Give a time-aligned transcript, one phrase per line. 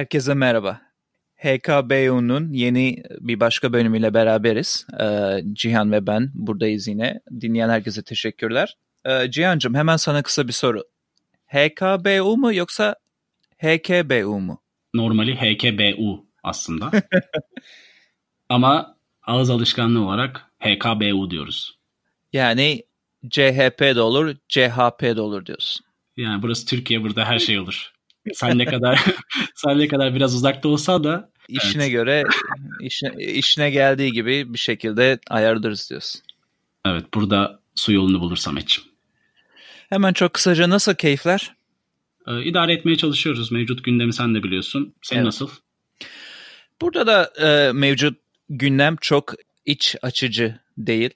[0.00, 0.80] Herkese merhaba.
[1.36, 4.86] HKBU'nun yeni bir başka bölümüyle beraberiz.
[5.00, 7.20] Ee, Cihan ve ben buradayız yine.
[7.40, 8.76] Dinleyen herkese teşekkürler.
[9.04, 10.84] Ee, Cihan'cığım hemen sana kısa bir soru.
[11.46, 12.94] HKBU mu yoksa
[13.58, 14.62] HKBU mu?
[14.94, 16.90] Normali HKBU aslında.
[18.48, 21.78] Ama ağız alışkanlığı olarak HKBU diyoruz.
[22.32, 22.82] Yani
[23.30, 25.86] CHP de olur, CHP de olur diyorsun.
[26.16, 27.92] Yani burası Türkiye, burada her şey olur.
[28.34, 29.04] Sen ne kadar
[29.54, 31.92] sen ne kadar biraz uzakta olsa da işine evet.
[31.92, 32.24] göre
[32.80, 36.20] işine, işine geldiği gibi bir şekilde ayarlarız diyorsun.
[36.86, 38.90] Evet, burada su yolunu bulur Samet'ciğim.
[39.88, 41.54] Hemen çok kısaca nasıl keyifler?
[42.26, 43.52] Ee, idare etmeye çalışıyoruz.
[43.52, 44.94] Mevcut gündemi sen de biliyorsun.
[45.02, 45.26] Senin evet.
[45.26, 45.48] nasıl?
[46.80, 49.34] Burada da e, mevcut gündem çok
[49.66, 51.10] iç açıcı değil.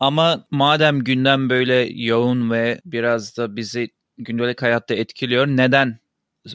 [0.00, 5.98] Ama madem gündem böyle yoğun ve biraz da bizi gündelik hayatta etkiliyor, neden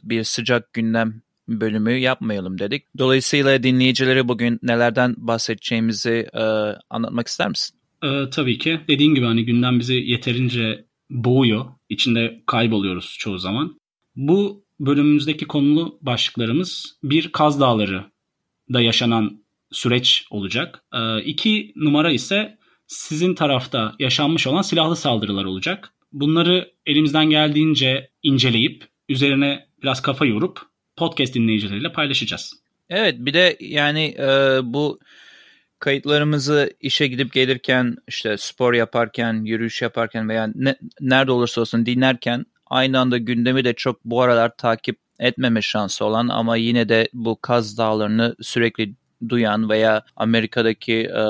[0.03, 2.83] bir sıcak gündem bölümü yapmayalım dedik.
[2.97, 6.41] Dolayısıyla dinleyicileri bugün nelerden bahsedeceğimizi e,
[6.89, 7.81] anlatmak ister misin?
[8.03, 8.79] Ee, tabii ki.
[8.87, 11.65] Dediğin gibi hani gündem bizi yeterince boğuyor.
[11.89, 13.79] İçinde kayboluyoruz çoğu zaman.
[14.15, 18.05] Bu bölümümüzdeki konulu başlıklarımız bir Kaz Dağları
[18.73, 20.83] da yaşanan süreç olacak.
[20.93, 25.93] Ee, iki numara ise sizin tarafta yaşanmış olan silahlı saldırılar olacak.
[26.13, 30.59] Bunları elimizden geldiğince inceleyip üzerine biraz kafa yorup
[30.95, 32.53] podcast dinleyicileriyle paylaşacağız.
[32.89, 34.99] Evet bir de yani e, bu
[35.79, 42.45] kayıtlarımızı işe gidip gelirken işte spor yaparken, yürüyüş yaparken veya ne, nerede olursa olsun dinlerken
[42.65, 47.41] aynı anda gündemi de çok bu aralar takip etmeme şansı olan ama yine de bu
[47.41, 48.93] Kaz Dağları'nı sürekli
[49.29, 51.23] duyan veya Amerika'daki e,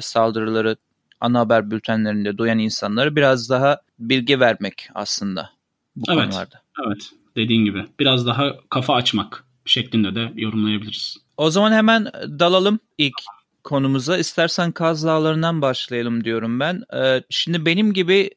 [0.00, 0.76] saldırıları
[1.20, 5.50] ana haber bültenlerinde duyan insanlara biraz daha bilgi vermek aslında
[5.96, 6.62] bu evet, konularda.
[6.86, 11.16] Evet, dediğin gibi biraz daha kafa açmak şeklinde de yorumlayabiliriz.
[11.36, 12.04] O zaman hemen
[12.38, 13.14] dalalım ilk
[13.64, 14.18] konumuza.
[14.18, 16.82] İstersen Kaz Dağları'ndan başlayalım diyorum ben.
[16.94, 18.30] Ee, şimdi benim gibi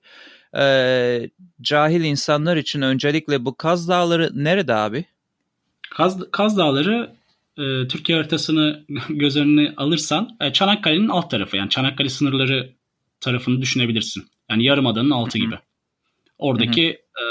[0.57, 1.29] e,
[1.61, 5.05] cahil insanlar için öncelikle bu Kaz Dağları nerede abi?
[5.89, 7.15] Kaz, Kaz Dağları
[7.57, 12.73] e, Türkiye haritasını göz önüne alırsan e, Çanakkale'nin alt tarafı yani Çanakkale sınırları
[13.21, 14.25] tarafını düşünebilirsin.
[14.49, 15.55] Yani Yarımada'nın altı gibi.
[16.37, 17.25] Oradaki e,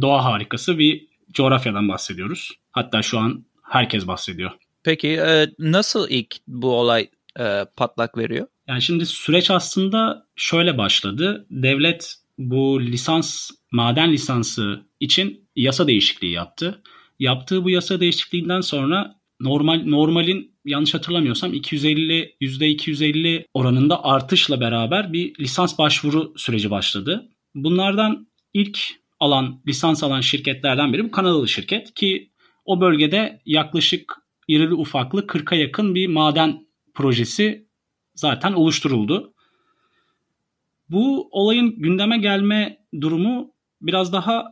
[0.00, 2.50] doğa harikası bir coğrafyadan bahsediyoruz.
[2.70, 4.50] Hatta şu an herkes bahsediyor.
[4.84, 7.08] Peki e, nasıl ilk bu olay
[7.40, 8.46] e, patlak veriyor?
[8.68, 11.46] Yani şimdi süreç aslında şöyle başladı.
[11.50, 16.82] Devlet bu lisans, maden lisansı için yasa değişikliği yaptı.
[17.18, 25.38] Yaptığı bu yasa değişikliğinden sonra normal normalin yanlış hatırlamıyorsam 250 %250 oranında artışla beraber bir
[25.38, 27.28] lisans başvuru süreci başladı.
[27.54, 32.30] Bunlardan ilk alan lisans alan şirketlerden biri bu Kanadalı şirket ki
[32.64, 34.16] o bölgede yaklaşık
[34.48, 37.68] irili ufaklı 40'a yakın bir maden projesi
[38.14, 39.34] zaten oluşturuldu.
[40.90, 44.44] Bu olayın gündeme gelme durumu biraz daha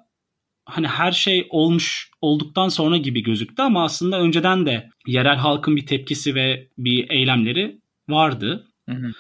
[0.64, 5.86] hani her şey olmuş olduktan sonra gibi gözüktü ama aslında önceden de yerel halkın bir
[5.86, 8.68] tepkisi ve bir eylemleri vardı.
[8.88, 9.12] Hı hı.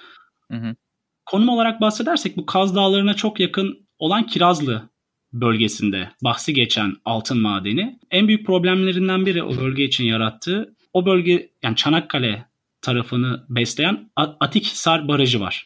[0.56, 0.76] Hı
[1.26, 4.89] Konum olarak bahsedersek bu Kaz Dağları'na çok yakın olan Kirazlı
[5.32, 11.50] bölgesinde bahsi geçen altın madeni en büyük problemlerinden biri o bölge için yarattığı o bölge
[11.62, 12.46] yani Çanakkale
[12.82, 15.64] tarafını besleyen Atikhisar Barajı var.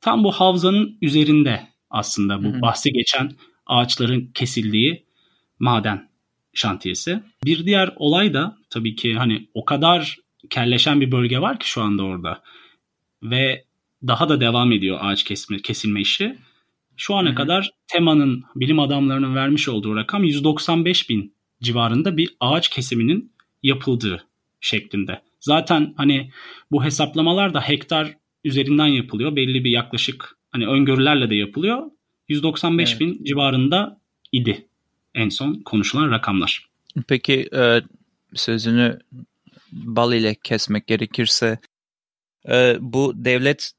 [0.00, 3.32] Tam bu havzanın üzerinde aslında bu bahsi geçen
[3.66, 5.06] ağaçların kesildiği
[5.58, 6.08] maden
[6.54, 7.22] şantiyesi.
[7.44, 10.16] Bir diğer olay da tabii ki hani o kadar
[10.50, 12.42] kelleşen bir bölge var ki şu anda orada
[13.22, 13.64] ve
[14.06, 16.38] daha da devam ediyor ağaç kesme, kesilme işi.
[16.96, 17.36] Şu ana Hı-hı.
[17.36, 24.24] kadar TEMA'nın bilim adamlarının vermiş olduğu rakam 195 bin civarında bir ağaç kesiminin yapıldığı
[24.60, 25.22] şeklinde.
[25.40, 26.30] Zaten hani
[26.70, 29.36] bu hesaplamalar da hektar üzerinden yapılıyor.
[29.36, 31.82] Belli bir yaklaşık hani öngörülerle de yapılıyor.
[32.28, 33.00] 195 evet.
[33.00, 34.00] bin civarında
[34.32, 34.66] idi
[35.16, 36.68] en son konuşulan rakamlar.
[37.08, 37.82] Peki e,
[38.34, 38.98] sözünü
[39.72, 41.58] bal ile kesmek gerekirse
[42.48, 43.72] e, bu devlet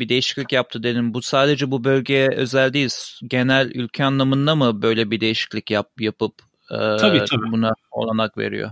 [0.00, 1.14] bir değişiklik yaptı dedim.
[1.14, 2.90] Bu sadece bu bölgeye özel değil.
[3.26, 6.34] Genel ülke anlamında mı böyle bir değişiklik yap yapıp
[6.70, 7.52] e, tabii, tabii.
[7.52, 8.70] buna olanak veriyor?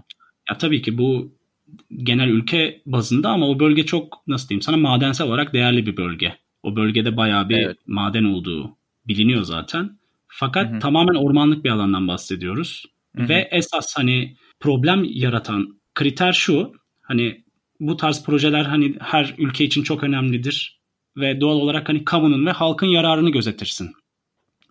[0.50, 1.32] Ya tabii ki bu
[1.96, 6.36] genel ülke bazında ama o bölge çok nasıl diyeyim sana madensel olarak değerli bir bölge.
[6.62, 7.76] O bölgede bayağı bir evet.
[7.86, 8.76] maden olduğu
[9.08, 9.98] biliniyor zaten.
[10.28, 10.78] Fakat hı hı.
[10.78, 12.84] tamamen ormanlık bir alandan bahsediyoruz.
[13.16, 13.28] Hı hı.
[13.28, 16.72] Ve esas hani problem yaratan kriter şu.
[17.02, 17.44] Hani
[17.80, 20.80] bu tarz projeler hani her ülke için çok önemlidir
[21.16, 23.92] ve doğal olarak hani kamunun ve halkın yararını gözetirsin.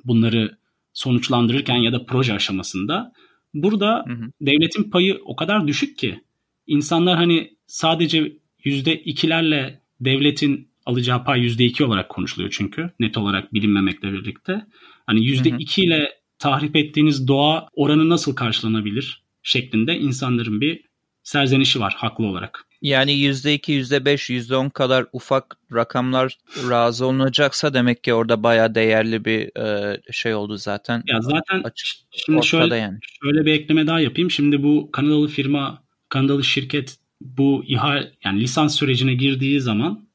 [0.05, 0.57] Bunları
[0.93, 3.13] sonuçlandırırken ya da proje aşamasında
[3.55, 4.31] Burada hı hı.
[4.41, 6.21] devletin payı o kadar düşük ki
[6.67, 13.53] insanlar hani sadece yüzde ikilerle devletin alacağı pay yüzde iki olarak konuşuluyor çünkü net olarak
[13.53, 14.65] bilinmemekle birlikte.
[15.05, 16.09] Hani yüzde iki ile
[16.39, 20.81] tahrip ettiğiniz doğa oranı nasıl karşılanabilir şeklinde insanların bir
[21.23, 22.67] serzenişi var haklı olarak.
[22.81, 26.37] Yani %2, %5, %10 kadar ufak rakamlar
[26.69, 31.03] razı olunacaksa demek ki orada bayağı değerli bir e, şey oldu zaten.
[31.07, 32.99] Ya zaten Açık, şimdi şöyle, yani.
[33.23, 34.31] şöyle bir ekleme daha yapayım.
[34.31, 40.07] Şimdi bu Kanadalı firma, Kanadalı şirket bu ihal yani lisans sürecine girdiği zaman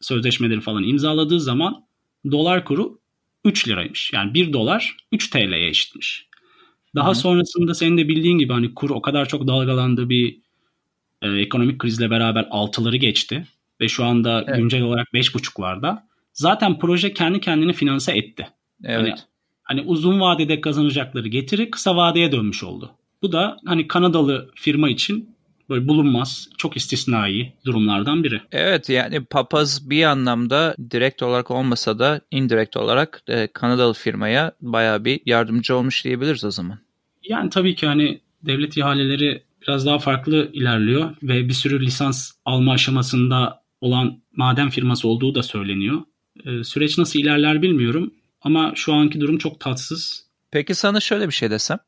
[0.00, 1.86] sözleşmeleri falan imzaladığı zaman
[2.30, 3.00] dolar kuru
[3.44, 4.12] 3 liraymış.
[4.12, 6.26] Yani 1 dolar 3 TL'ye eşitmiş.
[6.94, 7.14] Daha Hı-hı.
[7.14, 10.40] sonrasında senin de bildiğin gibi hani kur o kadar çok dalgalandı bir
[11.22, 13.46] e, ekonomik krizle beraber altıları geçti
[13.80, 14.58] ve şu anda evet.
[14.58, 16.02] güncel olarak 5.5'larda.
[16.32, 18.48] Zaten proje kendi kendini finanse etti.
[18.84, 18.98] Evet.
[18.98, 19.14] Hani,
[19.62, 22.90] hani uzun vadede kazanacakları getiri kısa vadeye dönmüş oldu.
[23.22, 25.36] Bu da hani Kanadalı firma için
[25.68, 28.40] böyle bulunmaz, çok istisnai durumlardan biri.
[28.52, 35.04] Evet yani papaz bir anlamda direkt olarak olmasa da indirekt olarak e, Kanadalı firmaya bayağı
[35.04, 36.78] bir yardımcı olmuş diyebiliriz o zaman.
[37.22, 42.72] Yani tabii ki hani devlet ihaleleri biraz daha farklı ilerliyor ve bir sürü lisans alma
[42.72, 46.02] aşamasında olan maden firması olduğu da söyleniyor.
[46.44, 50.26] Ee, süreç nasıl ilerler bilmiyorum ama şu anki durum çok tatsız.
[50.50, 51.78] Peki sana şöyle bir şey desem.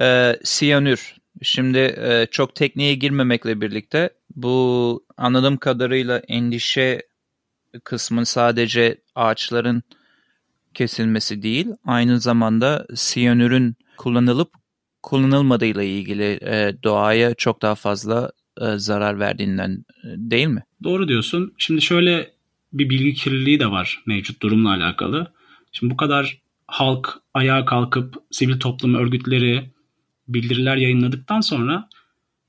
[0.00, 1.14] Ee, siyanür.
[1.42, 7.02] Şimdi e, çok tekniğe girmemekle birlikte bu anladığım kadarıyla endişe
[7.84, 9.82] kısmı sadece ağaçların
[10.74, 14.52] kesilmesi değil, aynı zamanda siyanürün kullanılıp
[15.06, 20.62] kullanılmadığıyla ilgili e, doğaya çok daha fazla e, zarar verdiğinden e, değil mi?
[20.84, 21.54] Doğru diyorsun.
[21.58, 22.30] Şimdi şöyle
[22.72, 25.32] bir bilgi kirliliği de var mevcut durumla alakalı.
[25.72, 29.70] Şimdi bu kadar halk ayağa kalkıp sivil toplum örgütleri
[30.28, 31.88] bildiriler yayınladıktan sonra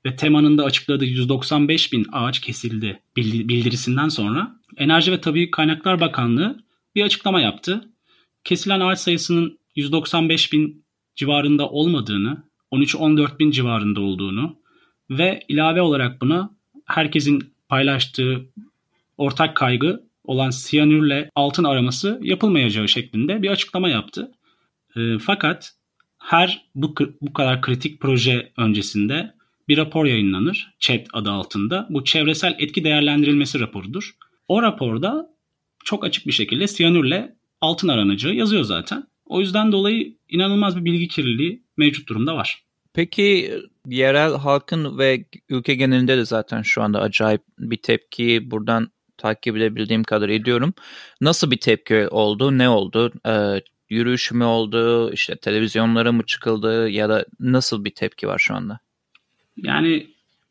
[0.06, 6.64] ve temanın da açıkladığı 195 bin ağaç kesildi bildirisinden sonra Enerji ve Tabi Kaynaklar Bakanlığı
[6.94, 7.88] bir açıklama yaptı.
[8.44, 10.84] Kesilen ağaç sayısının 195 bin
[11.16, 14.56] civarında olmadığını 13-14 bin civarında olduğunu
[15.10, 16.50] ve ilave olarak buna
[16.84, 18.48] herkesin paylaştığı
[19.16, 24.32] ortak kaygı olan siyanürle altın araması yapılmayacağı şeklinde bir açıklama yaptı.
[24.96, 25.72] E, fakat
[26.18, 29.34] her bu, bu kadar kritik proje öncesinde
[29.68, 30.74] bir rapor yayınlanır.
[30.78, 31.86] ÇED adı altında.
[31.90, 34.14] Bu çevresel etki değerlendirilmesi raporudur.
[34.48, 35.30] O raporda
[35.84, 39.06] çok açık bir şekilde siyanürle altın aranacağı yazıyor zaten.
[39.28, 42.62] O yüzden dolayı inanılmaz bir bilgi kirliliği mevcut durumda var.
[42.94, 43.52] Peki
[43.86, 50.04] yerel halkın ve ülke genelinde de zaten şu anda acayip bir tepki buradan takip edebildiğim
[50.04, 50.74] kadar ediyorum.
[51.20, 52.58] Nasıl bir tepki oldu?
[52.58, 53.12] Ne oldu?
[53.26, 55.12] Ee, yürüyüş mü oldu?
[55.12, 56.88] İşte televizyonlara mı çıkıldı?
[56.88, 58.78] Ya da nasıl bir tepki var şu anda?
[59.56, 60.06] Yani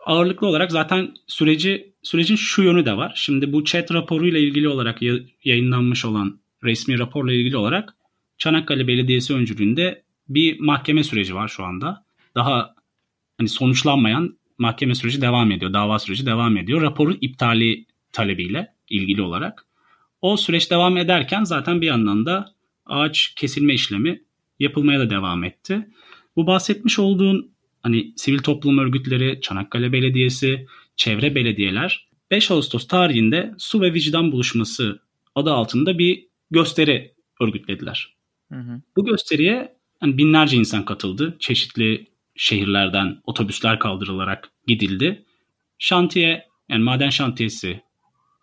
[0.06, 3.14] ağırlıklı olarak zaten süreci sürecin şu yönü de var.
[3.16, 5.00] Şimdi bu chat raporuyla ilgili olarak
[5.44, 7.97] yayınlanmış olan resmi raporla ilgili olarak
[8.38, 12.06] Çanakkale Belediyesi öncülüğünde bir mahkeme süreci var şu anda.
[12.36, 12.76] Daha
[13.38, 15.74] hani sonuçlanmayan mahkeme süreci devam ediyor.
[15.74, 16.82] Dava süreci devam ediyor.
[16.82, 19.66] Raporun iptali talebiyle ilgili olarak.
[20.22, 22.54] O süreç devam ederken zaten bir yandan da
[22.86, 24.22] ağaç kesilme işlemi
[24.60, 25.88] yapılmaya da devam etti.
[26.36, 27.52] Bu bahsetmiş olduğun
[27.84, 35.00] hani sivil toplum örgütleri, Çanakkale Belediyesi, çevre belediyeler 5 Ağustos tarihinde su ve vicdan buluşması
[35.36, 38.17] adı altında bir gösteri örgütlediler.
[38.52, 38.82] Hı hı.
[38.96, 41.38] Bu gösteriye yani binlerce insan katıldı.
[41.40, 45.26] Çeşitli şehirlerden otobüsler kaldırılarak gidildi.
[45.80, 47.82] Şantiye yani maden şantiyesi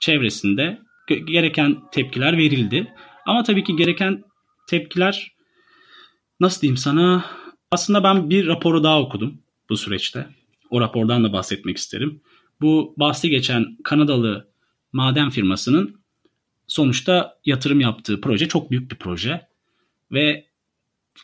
[0.01, 2.95] çevresinde gereken tepkiler verildi.
[3.27, 4.25] Ama tabii ki gereken
[4.67, 5.33] tepkiler
[6.41, 7.25] nasıl diyeyim sana
[7.71, 10.27] aslında ben bir raporu daha okudum bu süreçte.
[10.71, 12.21] O rapordan da bahsetmek isterim.
[12.61, 14.49] Bu bahsi geçen Kanadalı
[14.93, 16.01] maden firmasının
[16.67, 19.49] sonuçta yatırım yaptığı proje çok büyük bir proje
[20.15, 20.45] ve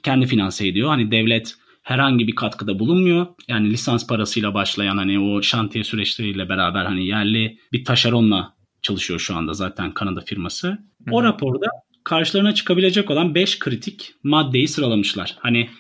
[0.02, 0.88] kendi finanse ediyor.
[0.88, 3.26] Hani devlet herhangi bir katkıda bulunmuyor.
[3.48, 9.36] Yani lisans parasıyla başlayan hani o şantiye süreçleriyle beraber hani yerli bir taşeronla çalışıyor şu
[9.36, 10.78] anda zaten Kanada firması.
[11.10, 11.66] O raporda
[12.04, 15.36] karşılarına çıkabilecek olan 5 kritik maddeyi sıralamışlar.
[15.38, 15.70] Hani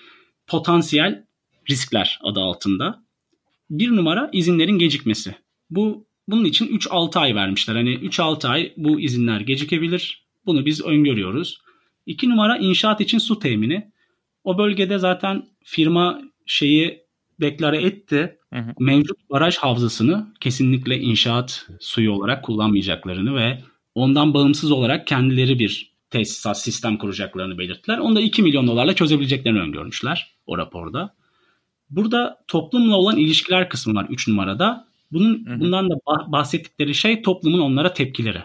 [0.46, 1.24] potansiyel
[1.70, 3.04] riskler adı altında.
[3.70, 5.34] Bir numara izinlerin gecikmesi.
[5.70, 7.74] Bu bunun için 3-6 ay vermişler.
[7.74, 10.26] Hani 3-6 ay bu izinler gecikebilir.
[10.46, 11.60] Bunu biz öngörüyoruz.
[12.10, 13.90] İki numara inşaat için su temini.
[14.44, 17.02] O bölgede zaten firma şeyi
[17.40, 18.38] deklare etti.
[18.52, 18.72] Hı hı.
[18.78, 23.58] Mevcut baraj havzasını kesinlikle inşaat suyu olarak kullanmayacaklarını ve
[23.94, 27.98] ondan bağımsız olarak kendileri bir tesisat sistem kuracaklarını belirttiler.
[27.98, 31.14] Onu da 2 milyon dolarla çözebileceklerini öngörmüşler o raporda.
[31.90, 34.88] Burada toplumla olan ilişkiler kısmı var 3 numarada.
[35.12, 35.60] Bunun hı hı.
[35.60, 35.94] bundan da
[36.32, 38.42] bahsettikleri şey toplumun onlara tepkileri.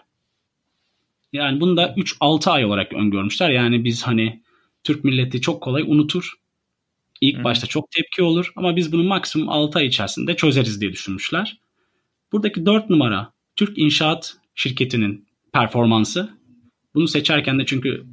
[1.35, 3.49] Yani bunu da 3-6 ay olarak öngörmüşler.
[3.49, 4.41] Yani biz hani
[4.83, 6.33] Türk milleti çok kolay unutur.
[7.21, 7.43] İlk hı.
[7.43, 11.57] başta çok tepki olur ama biz bunu maksimum 6 ay içerisinde çözeriz diye düşünmüşler.
[12.31, 16.29] Buradaki 4 numara Türk İnşaat şirketinin performansı.
[16.95, 18.05] Bunu seçerken de çünkü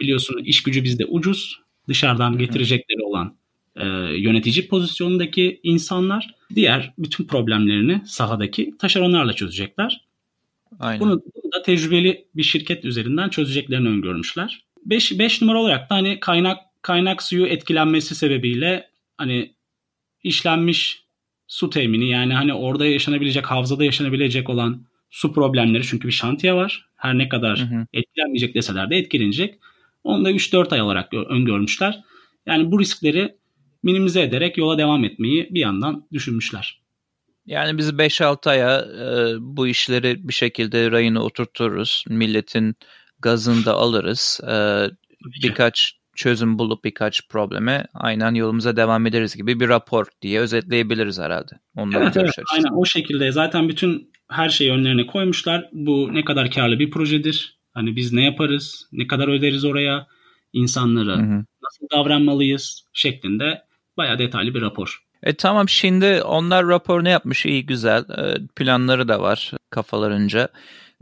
[0.00, 1.60] biliyorsun iş gücü bizde ucuz.
[1.88, 3.36] Dışarıdan getirecekleri olan
[3.76, 10.09] e, yönetici pozisyonundaki insanlar diğer bütün problemlerini sahadaki taşeronlarla çözecekler.
[10.78, 11.00] Aynen.
[11.00, 14.64] Bunu, bunu da tecrübeli bir şirket üzerinden çözeceklerini öngörmüşler.
[14.86, 19.54] 5 numara olarak da hani kaynak kaynak suyu etkilenmesi sebebiyle hani
[20.22, 21.04] işlenmiş
[21.46, 26.88] su temini yani hani orada yaşanabilecek havzada yaşanabilecek olan su problemleri çünkü bir şantiye var.
[26.96, 27.86] Her ne kadar hı hı.
[27.92, 29.58] etkilenmeyecek deseler de etkilenecek.
[30.04, 32.00] Onu da 3-4 ay olarak öngörmüşler.
[32.46, 33.34] Yani bu riskleri
[33.82, 36.80] minimize ederek yola devam etmeyi bir yandan düşünmüşler.
[37.50, 42.04] Yani biz 5-6 aya e, bu işleri bir şekilde rayına oturturuz.
[42.08, 42.76] Milletin
[43.18, 44.40] gazını da alırız.
[44.48, 44.54] E,
[45.42, 51.52] birkaç çözüm bulup birkaç probleme aynen yolumuza devam ederiz gibi bir rapor diye özetleyebiliriz herhalde.
[51.76, 53.32] Ondan evet evet aynen o şekilde.
[53.32, 55.68] Zaten bütün her şeyi önlerine koymuşlar.
[55.72, 57.58] Bu ne kadar karlı bir projedir.
[57.74, 60.06] Hani biz ne yaparız, ne kadar öderiz oraya,
[60.52, 61.44] insanlara hı hı.
[61.62, 63.62] nasıl davranmalıyız şeklinde
[63.96, 65.09] bayağı detaylı bir rapor.
[65.22, 70.48] E tamam şimdi onlar rapor ne yapmış iyi güzel e, planları da var kafalarınca.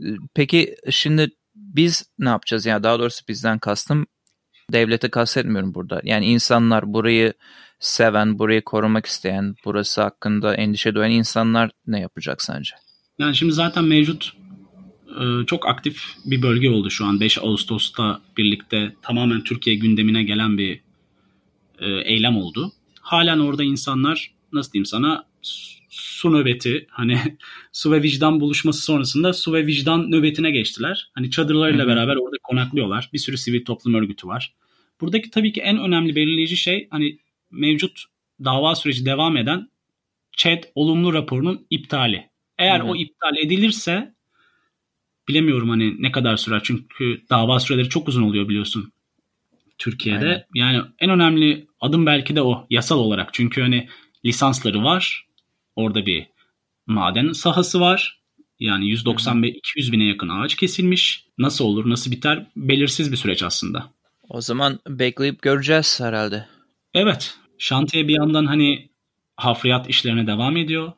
[0.03, 4.07] E, peki şimdi biz ne yapacağız yani daha doğrusu bizden kastım
[4.71, 6.01] devlete kastetmiyorum burada.
[6.03, 7.33] Yani insanlar burayı
[7.79, 12.71] seven, burayı korumak isteyen, burası hakkında endişe duyan insanlar ne yapacak sence?
[13.19, 14.33] Yani şimdi zaten mevcut
[15.21, 17.19] e, çok aktif bir bölge oldu şu an.
[17.19, 20.81] 5 Ağustos'ta birlikte tamamen Türkiye gündemine gelen bir
[21.81, 22.71] eylem oldu
[23.11, 25.25] halen orada insanlar nasıl diyeyim sana
[25.89, 27.17] su nöbeti hani
[27.71, 31.11] su ve vicdan buluşması sonrasında su ve vicdan nöbetine geçtiler.
[31.13, 31.95] Hani çadırlarıyla Hı-hı.
[31.95, 33.09] beraber orada konaklıyorlar.
[33.13, 34.55] Bir sürü sivil toplum örgütü var.
[35.01, 37.19] Buradaki tabii ki en önemli belirleyici şey hani
[37.51, 38.03] mevcut
[38.43, 39.69] dava süreci devam eden
[40.37, 42.29] ÇED olumlu raporunun iptali.
[42.57, 42.87] Eğer Hı-hı.
[42.87, 44.13] o iptal edilirse
[45.27, 48.91] bilemiyorum hani ne kadar sürer çünkü dava süreleri çok uzun oluyor biliyorsun.
[49.79, 50.25] Türkiye'de.
[50.25, 50.45] Aynen.
[50.55, 53.29] Yani en önemli adım belki de o yasal olarak.
[53.33, 53.89] Çünkü hani
[54.25, 55.25] lisansları var.
[55.75, 56.27] Orada bir
[56.87, 58.19] maden sahası var.
[58.59, 61.25] Yani 190 ve 200 bine yakın ağaç kesilmiş.
[61.37, 63.89] Nasıl olur, nasıl biter belirsiz bir süreç aslında.
[64.29, 66.45] O zaman bekleyip göreceğiz herhalde.
[66.93, 67.37] Evet.
[67.57, 68.89] Şantiye bir yandan hani
[69.35, 70.91] hafriyat işlerine devam ediyor.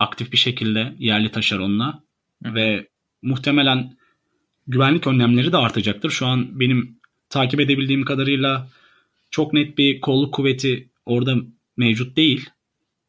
[0.00, 2.02] Aktif bir şekilde yerli taşeronla.
[2.44, 2.54] Hı.
[2.54, 2.88] Ve
[3.22, 3.96] muhtemelen
[4.66, 6.10] güvenlik önlemleri de artacaktır.
[6.10, 7.01] Şu an benim
[7.32, 8.68] takip edebildiğim kadarıyla
[9.30, 11.36] çok net bir kolluk kuvveti orada
[11.76, 12.50] mevcut değil.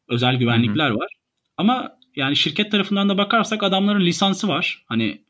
[0.08, 0.98] Özel güvenlikler Hı-hı.
[0.98, 1.12] var.
[1.56, 4.84] Ama yani şirket tarafından da bakarsak adamların lisansı var.
[4.86, 5.22] Hani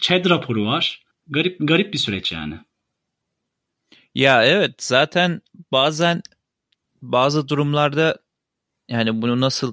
[0.00, 1.02] ÇED raporu var.
[1.26, 2.54] Garip garip bir süreç yani.
[4.14, 6.22] Ya evet zaten bazen
[7.02, 8.16] bazı durumlarda
[8.88, 9.72] yani bunu nasıl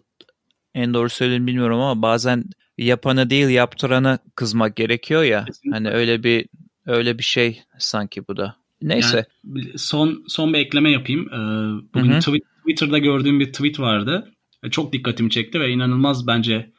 [0.73, 2.43] en doğru söyleyeyim bilmiyorum ama bazen
[2.77, 5.45] yapana değil yaptırana kızmak gerekiyor ya.
[5.45, 5.71] Kesinlikle.
[5.71, 6.47] Hani öyle bir
[6.88, 8.56] Öyle bir şey sanki bu da.
[8.82, 9.25] Neyse.
[9.56, 11.27] Yani son son bir ekleme yapayım.
[11.27, 11.38] Ee,
[11.94, 12.39] bugün Hı-hı.
[12.60, 14.32] Twitter'da gördüğüm bir tweet vardı.
[14.72, 16.72] Çok dikkatimi çekti ve inanılmaz bence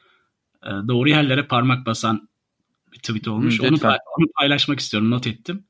[0.63, 2.29] e, doğru yerlere parmak basan
[2.93, 3.59] bir tweet olmuş.
[3.59, 3.77] Hı, onu,
[4.17, 5.11] onu paylaşmak istiyorum.
[5.11, 5.65] Not ettim.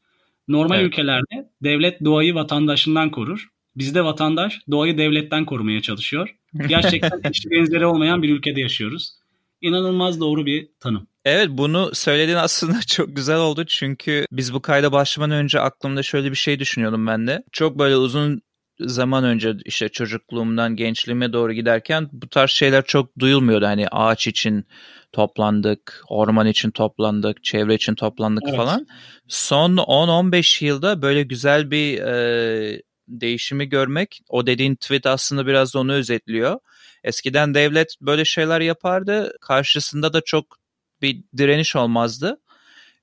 [0.47, 0.87] Normal evet.
[0.87, 3.47] ülkelerde devlet doğayı vatandaşından korur.
[3.75, 6.35] Bizde vatandaş doğayı devletten korumaya çalışıyor.
[6.67, 9.18] Gerçekten hiç benzeri olmayan bir ülkede yaşıyoruz.
[9.61, 11.07] İnanılmaz doğru bir tanım.
[11.25, 16.31] Evet bunu söylediğin aslında çok güzel oldu çünkü biz bu kayda başlamadan önce aklımda şöyle
[16.31, 17.43] bir şey düşünüyordum ben de.
[17.51, 18.41] Çok böyle uzun
[18.79, 23.65] zaman önce işte çocukluğumdan gençliğime doğru giderken bu tarz şeyler çok duyulmuyordu.
[23.65, 24.65] Hani ağaç için
[25.11, 28.57] toplandık, orman için toplandık, çevre için toplandık evet.
[28.57, 28.87] falan.
[29.27, 35.79] Son 10-15 yılda böyle güzel bir e, değişimi görmek, o dediğin tweet aslında biraz da
[35.79, 36.59] onu özetliyor.
[37.03, 39.37] Eskiden devlet böyle şeyler yapardı.
[39.41, 40.57] Karşısında da çok
[41.01, 42.39] bir direniş olmazdı.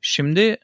[0.00, 0.57] Şimdi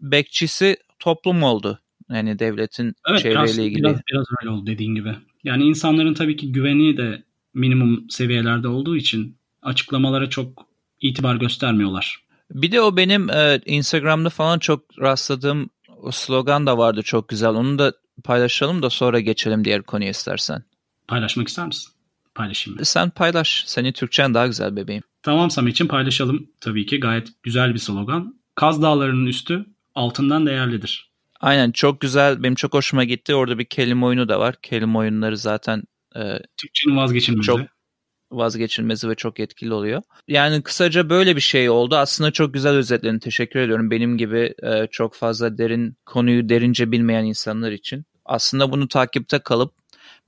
[0.00, 1.80] bekçisi toplum oldu.
[2.10, 3.82] Yani devletin evet, çevreyle biraz, ilgili.
[3.82, 5.14] Biraz, biraz öyle oldu dediğin gibi.
[5.44, 7.22] Yani insanların tabii ki güveni de
[7.54, 10.66] minimum seviyelerde olduğu için açıklamalara çok
[11.00, 12.24] itibar göstermiyorlar.
[12.50, 15.70] Bir de o benim e, Instagram'da falan çok rastladığım
[16.02, 17.50] o slogan da vardı çok güzel.
[17.50, 17.92] Onu da
[18.24, 20.62] paylaşalım da sonra geçelim diğer konuya istersen.
[21.08, 21.93] Paylaşmak ister misin?
[22.34, 22.84] Paylaşayım.
[22.84, 23.64] Sen paylaş.
[23.66, 25.02] Senin Türkçen daha güzel bebeğim.
[25.22, 27.00] Tamam Samet'ciğim paylaşalım tabii ki.
[27.00, 28.40] Gayet güzel bir slogan.
[28.54, 31.10] Kaz Dağları'nın üstü altından değerlidir.
[31.40, 32.42] Aynen çok güzel.
[32.42, 33.34] Benim çok hoşuma gitti.
[33.34, 34.54] Orada bir kelime oyunu da var.
[34.62, 35.82] Kelime oyunları zaten
[36.16, 37.46] e, Türkçenin vazgeçilmezi.
[37.46, 37.60] Çok
[38.30, 40.02] vazgeçilmezi ve çok etkili oluyor.
[40.28, 41.96] Yani kısaca böyle bir şey oldu.
[41.96, 43.90] Aslında çok güzel özetlerini teşekkür ediyorum.
[43.90, 48.04] Benim gibi e, çok fazla derin konuyu derince bilmeyen insanlar için.
[48.24, 49.72] Aslında bunu takipte kalıp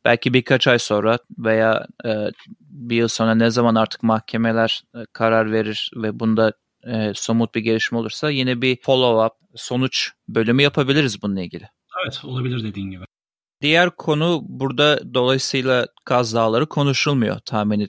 [0.06, 5.52] belki birkaç ay sonra veya e, bir yıl sonra ne zaman artık mahkemeler e, karar
[5.52, 6.52] verir ve bunda
[6.86, 11.68] e, somut bir gelişme olursa yine bir follow-up sonuç bölümü yapabiliriz bununla ilgili.
[12.04, 13.04] Evet olabilir dediğin gibi.
[13.60, 17.88] Diğer konu burada dolayısıyla Kaz Dağları konuşulmuyor tahmin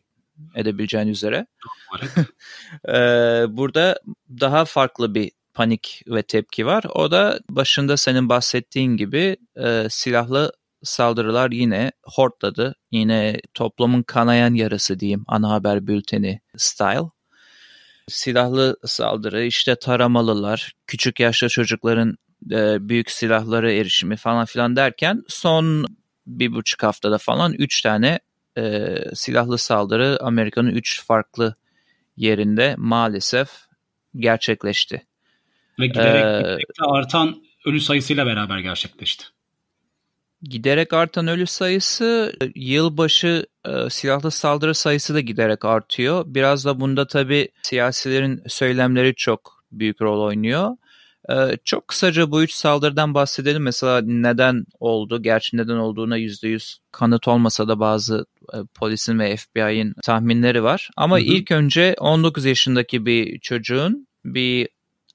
[0.55, 1.47] edebileceğin üzere.
[2.89, 6.83] ee, burada daha farklı bir panik ve tepki var.
[6.95, 10.51] O da başında senin bahsettiğin gibi e, silahlı
[10.83, 12.75] saldırılar yine hortladı.
[12.91, 17.09] Yine toplumun kanayan yarası diyeyim ana haber bülteni style.
[18.07, 22.17] Silahlı saldırı işte taramalılar, küçük yaşta çocukların
[22.51, 25.85] e, büyük silahlara erişimi falan filan derken son
[26.27, 28.19] bir buçuk haftada falan üç tane
[28.57, 31.55] e, silahlı saldırı Amerika'nın üç farklı
[32.17, 33.49] yerinde maalesef
[34.15, 35.07] gerçekleşti.
[35.79, 39.25] Ve giderek, ee, giderek artan ölü sayısıyla beraber gerçekleşti.
[40.41, 46.23] Giderek artan ölü sayısı, yılbaşı e, silahlı saldırı sayısı da giderek artıyor.
[46.27, 50.77] Biraz da bunda tabii siyasilerin söylemleri çok büyük rol oynuyor.
[51.29, 53.63] Ee, çok kısaca bu üç saldırıdan bahsedelim.
[53.63, 55.21] Mesela neden oldu?
[55.21, 60.89] Gerçi neden olduğuna yüzde yüz kanıt olmasa da bazı e, polisin ve FBI'nin tahminleri var.
[60.97, 61.25] Ama hı hı.
[61.25, 64.67] ilk önce 19 yaşındaki bir çocuğun bir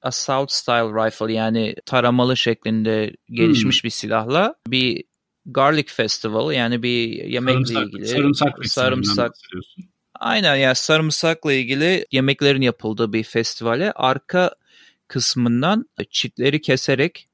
[0.03, 3.87] assault style rifle yani taramalı şeklinde gelişmiş hmm.
[3.87, 5.05] bir silahla bir
[5.47, 9.33] garlic festival yani bir yemekle sarımsak, ilgili sarımsak sarımsak
[10.15, 14.55] Aynen yani sarımsakla ilgili yemeklerin yapıldığı bir festivale arka
[15.09, 17.29] kısmından çitleri keserek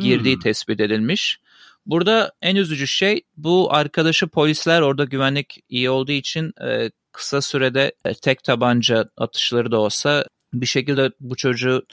[0.00, 0.42] girdiği hmm.
[0.42, 1.38] tespit edilmiş.
[1.86, 7.92] Burada en üzücü şey bu arkadaşı polisler orada güvenlik iyi olduğu için e, kısa sürede
[8.04, 11.86] e, tek tabanca atışları da olsa bir şekilde bu çocuğu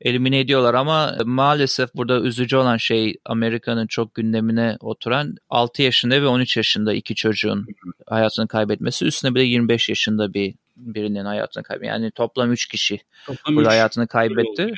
[0.00, 6.26] elimine ediyorlar ama maalesef burada üzücü olan şey Amerika'nın çok gündemine oturan 6 yaşında ve
[6.26, 7.66] 13 yaşında iki çocuğun
[8.06, 11.88] hayatını kaybetmesi üstüne bir de 25 yaşında bir birinin hayatını kaybetti.
[11.88, 14.74] Yani toplam 3 kişi toplam burada üç hayatını kaybetti.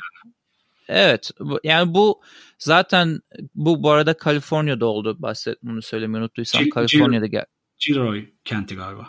[0.89, 1.31] Evet
[1.63, 2.21] yani bu
[2.59, 3.19] zaten
[3.55, 7.45] bu bu arada Kaliforniya'da oldu bahset bunu söylemeyi unuttuysam Kaliforniya'da gel.
[7.79, 9.07] Gilroy kenti galiba.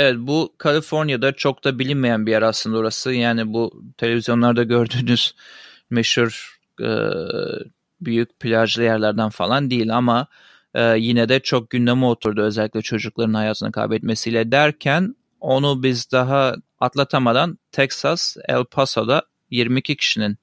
[0.00, 3.12] Evet bu Kaliforniya'da çok da bilinmeyen bir yer aslında orası.
[3.12, 5.34] Yani bu televizyonlarda gördüğünüz
[5.90, 6.88] meşhur e,
[8.00, 10.26] büyük plajlı yerlerden falan değil ama
[10.74, 17.58] e, yine de çok gündeme oturdu özellikle çocukların hayatını kaybetmesiyle derken onu biz daha atlatamadan
[17.72, 20.38] Texas El Paso'da 22 kişinin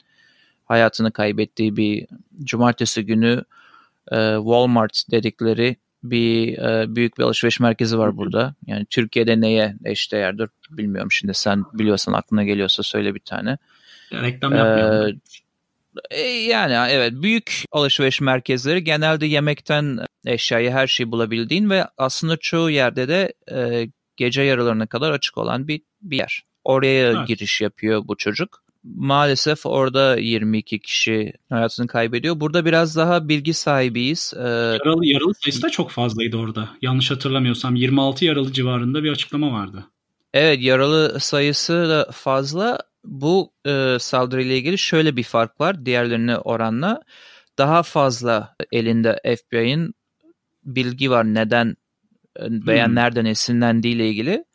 [0.66, 2.08] hayatını kaybettiği bir
[2.44, 3.44] cumartesi günü
[4.12, 5.76] e, Walmart dedikleri
[6.12, 8.56] bir e, büyük bir alışveriş merkezi var burada.
[8.68, 11.34] Yani Türkiye'de neye eşdeğerdir bilmiyorum şimdi.
[11.34, 13.58] Sen biliyorsan aklına geliyorsa söyle bir tane.
[14.12, 15.22] Ya, reklam yapmıyorum.
[16.12, 22.70] Ee, yani evet büyük alışveriş merkezleri genelde yemekten eşyayı her şeyi bulabildiğin ve aslında çoğu
[22.70, 23.88] yerde de e,
[24.18, 26.44] gece yarılarına kadar açık olan bir, bir yer.
[26.64, 27.28] Oraya evet.
[27.28, 32.40] giriş yapıyor bu çocuk maalesef orada 22 kişi hayatını kaybediyor.
[32.40, 34.34] Burada biraz daha bilgi sahibiyiz.
[34.38, 36.70] Ee, yaralı, yaralı sayısı da çok fazlaydı orada.
[36.82, 39.86] Yanlış hatırlamıyorsam 26 yaralı civarında bir açıklama vardı.
[40.34, 42.80] Evet yaralı sayısı da fazla.
[43.04, 47.02] Bu e, saldırıyla ilgili şöyle bir fark var diğerlerine oranla.
[47.58, 49.94] Daha fazla elinde FBI'nin
[50.64, 51.76] bilgi var neden
[52.40, 52.96] veya hmm.
[52.96, 54.46] nereden esinlendiği ile ilgili.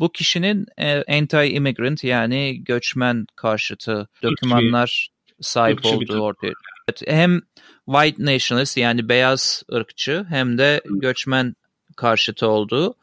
[0.00, 5.08] Bu kişinin e, anti-immigrant yani göçmen karşıtı dokümanlar
[5.40, 6.52] sahip ırkçı olduğu ortaya.
[6.88, 7.40] Evet, hem
[7.86, 11.54] white nationalist yani beyaz ırkçı hem de göçmen
[11.96, 12.94] karşıtı olduğu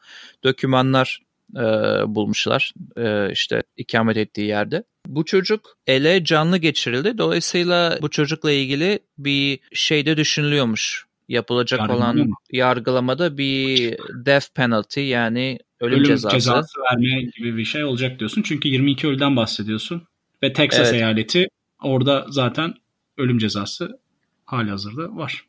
[0.44, 1.20] dokümanlar
[1.56, 1.62] e,
[2.06, 4.84] bulmuşlar e, işte ikamet ettiği yerde.
[5.06, 7.18] Bu çocuk ele canlı geçirildi.
[7.18, 11.07] Dolayısıyla bu çocukla ilgili bir şeyde düşünülüyormuş.
[11.28, 12.34] Yapılacak Yargılama olan mı?
[12.52, 16.34] yargılamada bir death penalty yani ölüm, ölüm cezası.
[16.34, 18.42] cezası verme gibi bir şey olacak diyorsun.
[18.42, 20.02] Çünkü 22 ölüden bahsediyorsun.
[20.42, 20.94] Ve Texas evet.
[20.94, 21.48] eyaleti
[21.82, 22.74] orada zaten
[23.16, 23.98] ölüm cezası
[24.44, 25.44] hali hazırda var.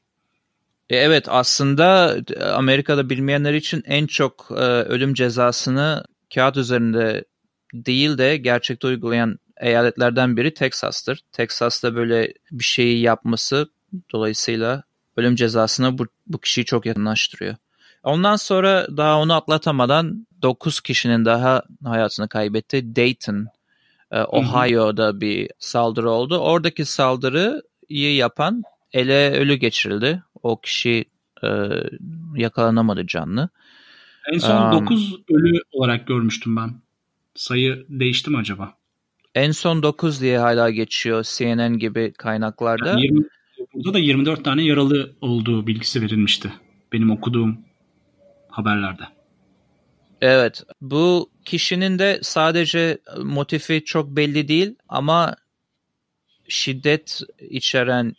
[0.90, 2.18] E, evet aslında
[2.54, 7.26] Amerika'da bilmeyenler için en çok e, ölüm cezasını kağıt üzerinde
[7.74, 11.20] değil de gerçekte uygulayan eyaletlerden biri Texas'tır.
[11.32, 13.70] Texas'ta böyle bir şeyi yapması
[14.14, 14.84] dolayısıyla
[15.20, 17.56] ölüm cezasına bu, bu kişiyi çok yakınlaştırıyor.
[18.04, 22.96] Ondan sonra daha onu atlatamadan 9 kişinin daha hayatını kaybetti.
[22.96, 23.48] Dayton,
[24.12, 26.38] e, Ohio'da bir saldırı oldu.
[26.38, 30.24] Oradaki saldırıyı yapan ele ölü geçirildi.
[30.44, 31.06] O kişi
[31.44, 31.48] e,
[32.36, 33.50] yakalanamadı canlı.
[34.34, 36.74] En son um, 9 ölü olarak görmüştüm ben.
[37.36, 38.74] Sayı değişti mi acaba?
[39.36, 42.90] En son 9 diye hala geçiyor CNN gibi kaynaklarda.
[42.90, 43.26] Yani 20,
[43.74, 46.54] burada da 24 tane yaralı olduğu bilgisi verilmişti.
[46.94, 47.58] Benim okuduğum
[48.50, 49.04] haberlerde.
[50.22, 50.64] Evet.
[50.82, 55.36] Bu kişinin de sadece motifi çok belli değil ama
[56.48, 58.16] şiddet içeren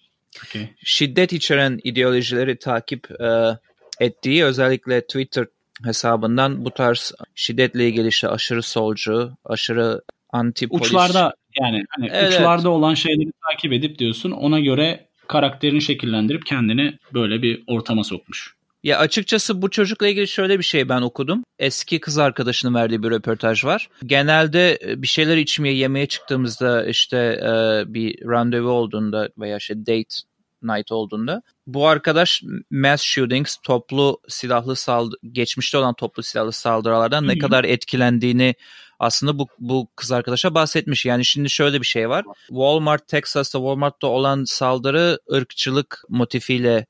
[0.47, 0.69] okay.
[0.85, 3.59] şiddet içeren ideolojileri takip e,
[4.01, 5.47] ettiği özellikle Twitter
[5.85, 10.87] hesabından bu tarz şiddetle ilgili işte aşırı solcu, aşırı anti polis.
[10.87, 12.33] Uçlarda yani hani evet.
[12.33, 18.55] uçlarda olan şeyleri takip edip diyorsun ona göre karakterini şekillendirip kendini böyle bir ortama sokmuş.
[18.83, 21.45] Ya açıkçası bu çocukla ilgili şöyle bir şey ben okudum.
[21.59, 23.89] Eski kız arkadaşının verdiği bir röportaj var.
[24.07, 27.51] Genelde e, bir şeyler içmeye, yemeye çıktığımızda işte e,
[27.95, 30.17] bir randevu olduğunda veya işte date
[30.63, 37.39] night olduğunda bu arkadaş mass shootings, toplu silahlı saldı geçmişte olan toplu silahlı saldırılardan ne
[37.39, 38.55] kadar etkilendiğini
[39.01, 41.07] aslında bu, bu kız arkadaşa bahsetmiş.
[41.07, 42.25] Yani şimdi şöyle bir şey var.
[42.49, 46.87] Walmart, Texas'ta Walmart'ta olan saldırı ırkçılık motifiyle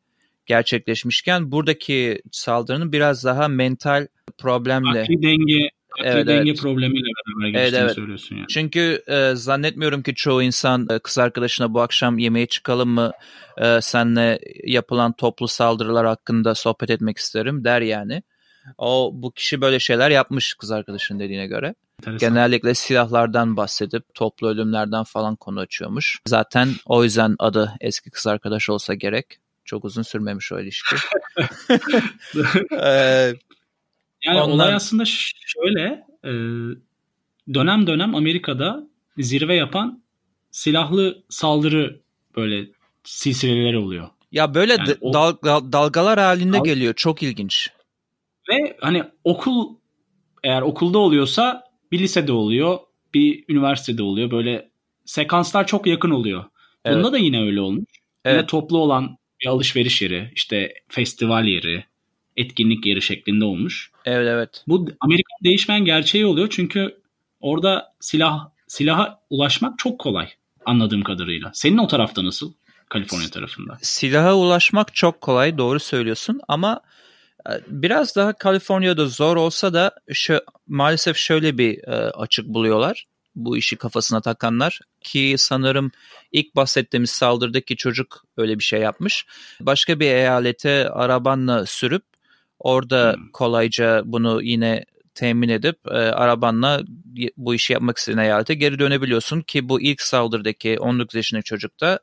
[0.46, 4.06] gerçekleşmişken buradaki saldırının biraz daha mental
[4.38, 5.70] problemle akli denge
[6.00, 6.60] akli evet, denge evet.
[6.60, 7.94] problemiyle beraber geçtiğini evet, evet.
[7.94, 8.46] söylüyorsun yani.
[8.48, 13.12] Çünkü e, zannetmiyorum ki çoğu insan e, kız arkadaşına bu akşam yemeğe çıkalım mı
[13.58, 18.22] e, senle yapılan toplu saldırılar hakkında sohbet etmek isterim der yani.
[18.78, 21.74] O bu kişi böyle şeyler yapmış kız arkadaşın dediğine göre.
[22.00, 22.28] Enteresan.
[22.28, 26.20] Genellikle silahlardan bahsedip toplu ölümlerden falan konu açıyormuş.
[26.26, 29.26] Zaten o yüzden adı eski kız arkadaş olsa gerek.
[29.64, 30.96] Çok uzun sürmemiş o ilişki.
[32.72, 33.34] ee,
[34.24, 34.50] yani ondan...
[34.50, 36.30] olay aslında şöyle e,
[37.54, 38.86] dönem dönem Amerika'da
[39.18, 40.02] zirve yapan
[40.50, 42.00] silahlı saldırı
[42.36, 42.66] böyle
[43.04, 44.08] silsileleri oluyor.
[44.32, 45.36] Ya böyle yani o, dal,
[45.72, 46.94] dalgalar halinde dal, geliyor.
[46.94, 47.70] Çok ilginç.
[48.48, 49.74] Ve hani okul
[50.44, 52.78] eğer okulda oluyorsa bir lisede oluyor,
[53.14, 54.30] bir üniversitede oluyor.
[54.30, 54.70] Böyle
[55.04, 56.44] sekanslar çok yakın oluyor.
[56.84, 56.96] Evet.
[56.96, 57.84] Bunda da yine öyle olmuş.
[58.24, 58.36] Evet.
[58.36, 61.84] Yine toplu olan bir alışveriş yeri, işte festival yeri,
[62.36, 63.90] etkinlik yeri şeklinde olmuş.
[64.04, 64.64] Evet evet.
[64.68, 67.00] Bu Amerikan değişmen gerçeği oluyor çünkü
[67.40, 70.28] orada silah silaha ulaşmak çok kolay
[70.64, 71.50] anladığım kadarıyla.
[71.54, 72.52] Senin o tarafta nasıl?
[72.88, 73.78] Kaliforniya tarafında.
[73.82, 76.80] Silaha ulaşmak çok kolay doğru söylüyorsun ama
[77.66, 83.76] biraz daha Kaliforniya'da zor olsa da şu, maalesef şöyle bir e, açık buluyorlar bu işi
[83.76, 85.90] kafasına takanlar ki sanırım
[86.32, 89.26] ilk bahsettiğimiz saldırıdaki çocuk öyle bir şey yapmış.
[89.60, 92.02] Başka bir eyalete arabanla sürüp
[92.58, 93.30] orada hmm.
[93.32, 96.82] kolayca bunu yine temin edip e, arabanla
[97.36, 102.00] bu işi yapmak istediğin eyalete geri dönebiliyorsun ki bu ilk saldırıdaki 19 yaşındaki çocuk da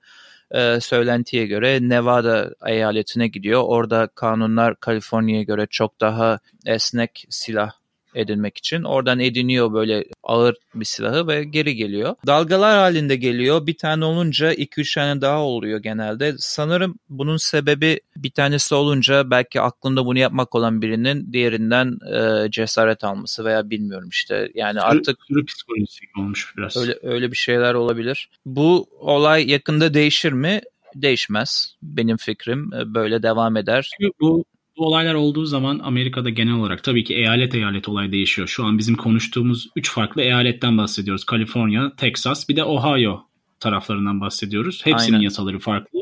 [0.51, 3.63] e, söylentiye göre Nevada eyaletine gidiyor.
[3.65, 7.71] Orada kanunlar Kaliforniya'ya göre çok daha esnek silah
[8.17, 8.84] edinmek için.
[8.84, 12.15] Oradan ediniyor böyle ağır bir silahı ve geri geliyor.
[12.27, 13.67] Dalgalar halinde geliyor.
[13.67, 16.36] Bir tane olunca 2-3 tane daha oluyor genelde.
[16.38, 23.03] Sanırım bunun sebebi bir tanesi olunca belki aklında bunu yapmak olan birinin diğerinden e, cesaret
[23.03, 24.51] alması veya bilmiyorum işte.
[24.53, 26.77] Yani artık sürü psikolojisi olmuş biraz.
[26.77, 28.30] Öyle, öyle bir şeyler olabilir.
[28.45, 30.62] Bu olay yakında değişir mi?
[30.95, 31.75] Değişmez.
[31.82, 33.89] Benim fikrim e, böyle devam eder.
[34.19, 34.45] Bu
[34.77, 38.47] bu olaylar olduğu zaman Amerika'da genel olarak tabii ki eyalet eyalet olay değişiyor.
[38.47, 41.23] Şu an bizim konuştuğumuz 3 farklı eyaletten bahsediyoruz.
[41.23, 43.23] Kaliforniya, Texas bir de Ohio
[43.59, 44.85] taraflarından bahsediyoruz.
[44.85, 45.23] Hepsinin Aynen.
[45.23, 45.99] yasaları farklı.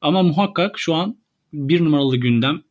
[0.00, 1.16] Ama muhakkak şu an
[1.52, 2.62] bir numaralı gündem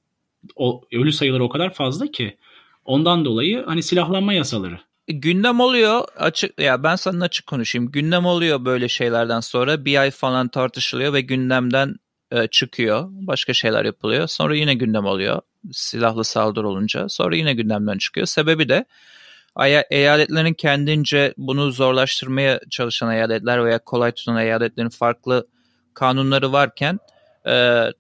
[0.56, 2.38] o, ölü sayıları o kadar fazla ki
[2.86, 4.80] ondan dolayı hani silahlanma yasaları.
[5.08, 7.92] E, gündem oluyor açık ya ben sana açık konuşayım.
[7.92, 11.96] Gündem oluyor böyle şeylerden sonra bir ay falan tartışılıyor ve gündemden
[12.32, 13.08] e, çıkıyor.
[13.12, 14.28] Başka şeyler yapılıyor.
[14.28, 15.42] Sonra yine gündem oluyor.
[15.72, 17.10] Silahlı saldırı olunca.
[17.10, 18.28] Sonra yine gündemden çıkıyor.
[18.28, 18.86] Sebebi de
[19.90, 25.48] eyaletlerin kendince bunu zorlaştırmaya çalışan eyaletler veya kolay tutan eyaletlerin farklı
[25.94, 27.00] kanunları varken
[27.46, 27.54] e,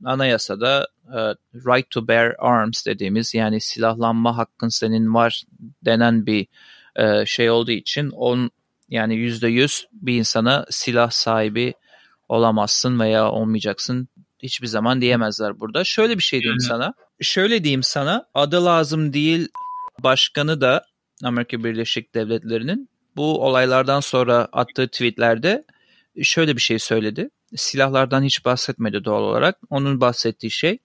[0.05, 1.19] anayasada e,
[1.55, 5.43] right to bear arms dediğimiz yani silahlanma hakkın senin var
[5.85, 6.47] denen bir
[6.95, 8.51] e, şey olduğu için on
[8.89, 11.73] yani yüzde yüz bir insana silah sahibi
[12.29, 14.07] olamazsın veya olmayacaksın
[14.43, 15.83] hiçbir zaman diyemezler burada.
[15.83, 16.67] Şöyle bir şey diyeyim yani.
[16.69, 16.93] sana.
[17.21, 18.25] Şöyle diyeyim sana.
[18.33, 19.47] Adı lazım değil
[19.99, 20.85] başkanı da
[21.23, 25.63] Amerika Birleşik Devletleri'nin bu olaylardan sonra attığı tweetlerde
[26.23, 27.29] şöyle bir şey söyledi.
[27.55, 29.57] Silahlardan hiç bahsetmedi doğal olarak.
[29.69, 30.77] Onun bahsettiği şey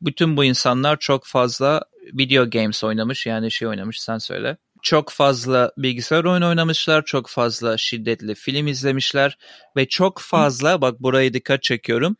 [0.00, 4.56] bütün bu insanlar çok fazla video games oynamış yani şey oynamış sen söyle.
[4.82, 9.38] Çok fazla bilgisayar oyunu oynamışlar, çok fazla şiddetli film izlemişler
[9.76, 12.16] ve çok fazla bak burayı dikkat çekiyorum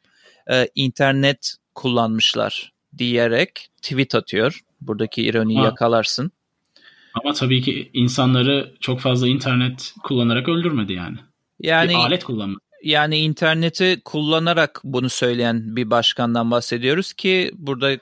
[0.51, 4.61] e, internet kullanmışlar diyerek tweet atıyor.
[4.81, 5.65] Buradaki ironiyi Ha.
[5.65, 6.33] yakalarsın.
[7.15, 11.17] Ama tabii ki insanları çok fazla internet kullanarak öldürmedi yani.
[11.61, 12.61] Yani bir alet kullanmadı.
[12.83, 17.91] yani interneti kullanarak bunu söyleyen bir başkandan bahsediyoruz ki burada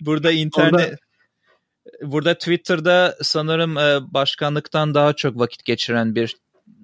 [0.00, 0.98] burada internet
[2.02, 6.36] burada Twitter'da sanırım e, başkanlıktan daha çok vakit geçiren bir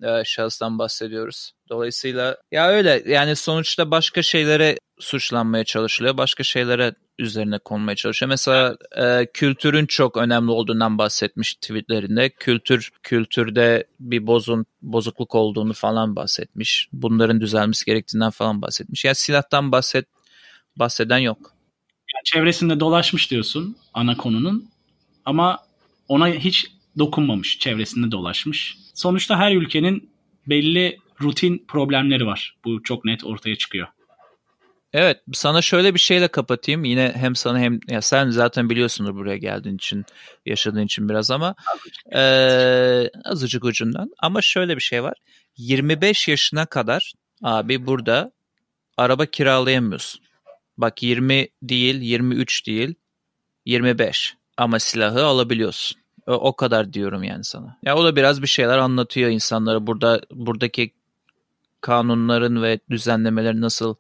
[0.05, 1.53] e, şahıstan bahsediyoruz.
[1.69, 6.17] Dolayısıyla ya öyle yani sonuçta başka şeylere suçlanmaya çalışılıyor.
[6.17, 8.29] Başka şeylere üzerine konmaya çalışıyor.
[8.29, 12.31] Mesela e, kültürün çok önemli olduğundan bahsetmiş tweetlerinde.
[12.31, 16.89] Kültür kültürde bir bozun bozukluk olduğunu falan bahsetmiş.
[16.93, 19.05] Bunların düzelmesi gerektiğinden falan bahsetmiş.
[19.05, 20.07] Yani silahtan bahset
[20.77, 21.39] bahseden yok.
[22.15, 24.69] Yani çevresinde dolaşmış diyorsun ana konunun
[25.25, 25.59] ama
[26.09, 27.59] ona hiç dokunmamış.
[27.59, 28.77] Çevresinde dolaşmış.
[28.95, 30.11] Sonuçta her ülkenin
[30.47, 32.57] belli rutin problemleri var.
[32.65, 33.89] Bu çok net ortaya çıkıyor.
[34.93, 36.85] Evet, sana şöyle bir şeyle kapatayım.
[36.85, 40.05] Yine hem sana hem ya sen zaten biliyorsundur buraya geldiğin için,
[40.47, 41.55] yaşadığın için biraz ama
[42.15, 44.11] eee, azıcık ucundan.
[44.19, 45.15] Ama şöyle bir şey var.
[45.57, 48.33] 25 yaşına kadar abi burada
[48.97, 50.21] araba kiralayamıyorsun.
[50.77, 52.95] Bak 20 değil, 23 değil,
[53.65, 54.35] 25.
[54.57, 56.04] Ama silahı alabiliyorsun.
[56.27, 57.79] O, kadar diyorum yani sana.
[57.83, 59.87] Ya o da biraz bir şeyler anlatıyor insanlara.
[59.87, 60.93] Burada buradaki
[61.81, 63.95] kanunların ve düzenlemelerin nasıl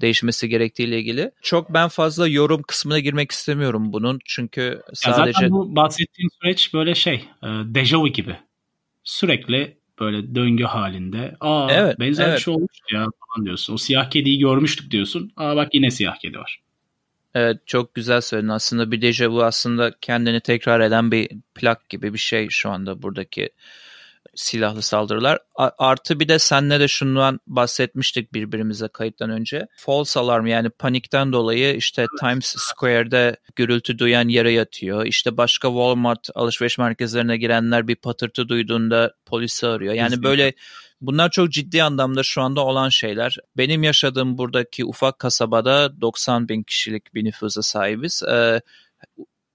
[0.00, 1.30] değişmesi gerektiğiyle ilgili.
[1.42, 4.18] Çok ben fazla yorum kısmına girmek istemiyorum bunun.
[4.24, 8.36] Çünkü Ya sadece zaten bu bahsettiğin süreç böyle şey, e, dejavu gibi.
[9.04, 11.36] Sürekli böyle döngü halinde.
[11.40, 12.38] Aa Evet, benzer evet.
[12.38, 13.74] bir şey olmuş ya falan diyorsun.
[13.74, 15.32] O siyah kediyi görmüştük diyorsun.
[15.36, 16.60] Aa bak yine siyah kedi var.
[17.34, 18.48] Evet çok güzel söyledin.
[18.48, 23.50] Aslında bir dejavu aslında kendini tekrar eden bir plak gibi bir şey şu anda buradaki
[24.34, 25.38] silahlı saldırılar.
[25.78, 29.66] Artı bir de senle de şundan bahsetmiştik birbirimize kayıttan önce.
[29.76, 35.06] False alarm yani panikten dolayı işte Times Square'de gürültü duyan yere yatıyor.
[35.06, 39.94] İşte başka Walmart alışveriş merkezlerine girenler bir patırtı duyduğunda polisi arıyor.
[39.94, 40.52] Yani böyle
[41.06, 43.36] Bunlar çok ciddi anlamda şu anda olan şeyler.
[43.56, 48.22] Benim yaşadığım buradaki ufak kasabada 90 bin kişilik bir nüfusa sahibiz.
[48.22, 48.60] Ee,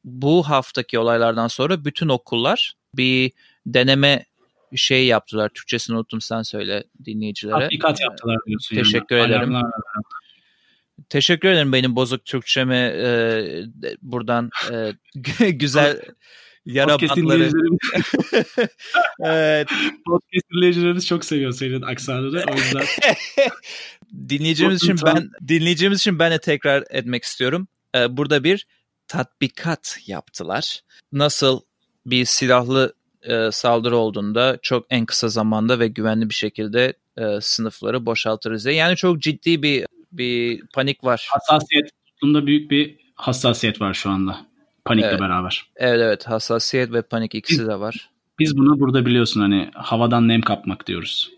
[0.04, 3.32] bu haftaki olaylardan sonra bütün okullar bir
[3.66, 4.26] deneme
[4.76, 5.50] şey yaptılar.
[5.50, 7.60] Türkçesini unuttum sen söyle dinleyicilere.
[7.60, 8.76] Tatbikat yaptılar diyorsun.
[8.76, 9.32] Teşekkür yani.
[9.32, 9.56] ederim.
[11.10, 13.44] Teşekkür ederim benim bozuk Türkçemi e,
[14.02, 14.94] buradan e,
[15.52, 16.02] güzel
[16.66, 17.18] yara Podcast
[19.20, 19.68] Evet,
[20.06, 22.44] podcast dinleyicilerimiz çok seviyor senin aksanını.
[22.52, 22.86] O yüzden
[24.30, 27.68] dinleyicimiz için ben dinleyicimiz için ben de tekrar etmek istiyorum.
[27.96, 28.68] Ee, burada bir
[29.08, 30.82] tatbikat yaptılar.
[31.12, 31.62] Nasıl
[32.06, 38.06] bir silahlı e, saldırı olduğunda çok en kısa zamanda ve güvenli bir şekilde e, sınıfları
[38.06, 38.76] boşaltırız diye.
[38.76, 41.28] Yani çok ciddi bir bir panik var.
[41.32, 44.49] hassasiyet, toplumda büyük bir hassasiyet var şu anda.
[44.90, 45.20] Panikle Evet.
[45.20, 45.66] beraber.
[45.76, 48.10] Evet evet hassasiyet ve panik ikisi de var.
[48.40, 51.32] Biz bunu burada biliyorsun hani havadan nem kapmak diyoruz.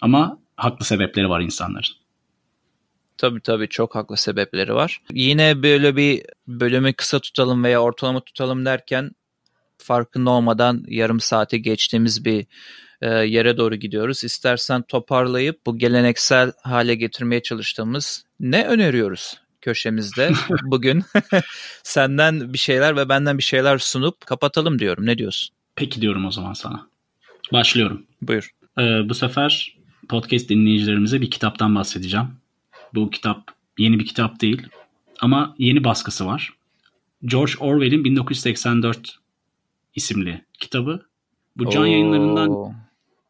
[0.00, 1.94] Ama haklı sebepleri var insanların.
[3.18, 5.02] Tabii tabii çok haklı sebepleri var.
[5.12, 9.10] Yine böyle bir bölümü kısa tutalım veya ortalama tutalım derken
[9.78, 12.46] farkında olmadan yarım saati geçtiğimiz bir
[13.00, 14.24] e, yere doğru gidiyoruz.
[14.24, 21.02] İstersen toparlayıp bu geleneksel hale getirmeye çalıştığımız ne öneriyoruz köşemizde bugün
[21.82, 25.06] senden bir şeyler ve benden bir şeyler sunup kapatalım diyorum.
[25.06, 25.54] Ne diyorsun?
[25.76, 26.88] Peki diyorum o zaman sana.
[27.52, 28.06] Başlıyorum.
[28.22, 28.50] Buyur.
[28.78, 29.76] Ee, bu sefer
[30.08, 32.26] podcast dinleyicilerimize bir kitaptan bahsedeceğim.
[32.94, 34.62] Bu kitap yeni bir kitap değil
[35.20, 36.52] ama yeni baskısı var.
[37.24, 39.18] George Orwell'in 1984
[39.94, 41.06] isimli kitabı.
[41.56, 41.86] Bu can Oo.
[41.86, 42.74] yayınlarından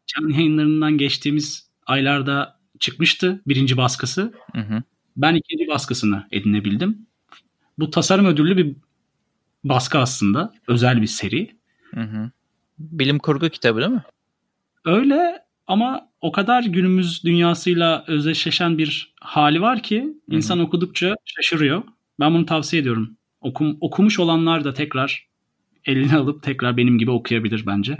[0.07, 4.33] can yayınlarından geçtiğimiz aylarda çıkmıştı birinci baskısı.
[4.55, 4.83] Hı hı.
[5.17, 7.05] Ben ikinci baskısını edinebildim.
[7.79, 8.75] Bu tasarım ödüllü bir
[9.63, 10.53] baskı aslında.
[10.67, 11.55] Özel bir seri.
[11.93, 12.31] Hı hı.
[12.79, 14.03] Bilim kurgu kitabı değil mi?
[14.85, 21.83] Öyle ama o kadar günümüz dünyasıyla özdeşleşen bir hali var ki insan okudukça şaşırıyor.
[22.19, 23.17] Ben bunu tavsiye ediyorum.
[23.41, 25.27] Okum, okumuş olanlar da tekrar
[25.85, 27.97] eline alıp tekrar benim gibi okuyabilir bence.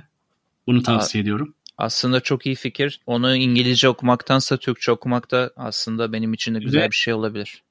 [0.68, 1.54] Bunu tavsiye ediyorum.
[1.78, 3.02] Aslında çok iyi fikir.
[3.06, 7.64] Onu İngilizce okumaktansa Türkçe okumak da aslında benim için de güzel bir şey olabilir.